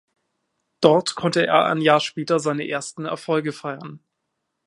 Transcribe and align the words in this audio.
Dort 0.81 1.13
konnte 1.13 1.45
er 1.45 1.65
ein 1.65 1.77
Jahr 1.79 1.99
später 1.99 2.39
seine 2.39 2.67
ersten 2.67 3.05
Erfolge 3.05 3.53
feiern. 3.53 3.99